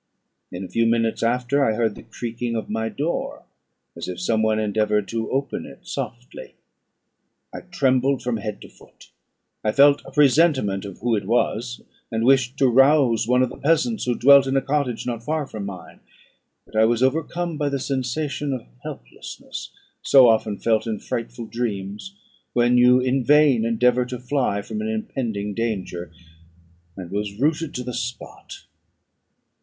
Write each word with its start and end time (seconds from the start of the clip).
In 0.51 0.63
a 0.63 0.67
few 0.67 0.87
minutes 0.87 1.21
after, 1.21 1.63
I 1.63 1.75
heard 1.75 1.93
the 1.93 2.01
creaking 2.01 2.55
of 2.55 2.71
my 2.71 2.89
door, 2.89 3.43
as 3.95 4.07
if 4.07 4.19
some 4.19 4.41
one 4.41 4.57
endeavoured 4.59 5.07
to 5.09 5.29
open 5.29 5.67
it 5.67 5.85
softly. 5.87 6.55
I 7.53 7.61
trembled 7.61 8.23
from 8.23 8.37
head 8.37 8.61
to 8.63 8.67
foot; 8.67 9.11
I 9.63 9.71
felt 9.71 10.01
a 10.03 10.11
presentiment 10.11 10.85
of 10.85 11.01
who 11.01 11.15
it 11.15 11.25
was, 11.27 11.81
and 12.11 12.25
wished 12.25 12.57
to 12.57 12.67
rouse 12.67 13.27
one 13.27 13.43
of 13.43 13.51
the 13.51 13.59
peasants 13.59 14.05
who 14.05 14.15
dwelt 14.17 14.47
in 14.47 14.57
a 14.57 14.61
cottage 14.63 15.05
not 15.05 15.21
far 15.21 15.45
from 15.45 15.67
mine; 15.67 15.99
but 16.65 16.75
I 16.75 16.85
was 16.85 17.03
overcome 17.03 17.57
by 17.59 17.69
the 17.69 17.77
sensation 17.77 18.53
of 18.53 18.65
helplessness, 18.81 19.69
so 20.01 20.27
often 20.29 20.57
felt 20.57 20.87
in 20.87 20.97
frightful 20.97 21.45
dreams, 21.45 22.15
when 22.53 22.75
you 22.75 22.99
in 22.99 23.23
vain 23.23 23.65
endeavour 23.65 24.05
to 24.05 24.17
fly 24.17 24.63
from 24.63 24.81
an 24.81 24.89
impending 24.89 25.53
danger, 25.53 26.11
and 26.97 27.11
was 27.11 27.35
rooted 27.39 27.75
to 27.75 27.83
the 27.83 27.93
spot. 27.93 28.63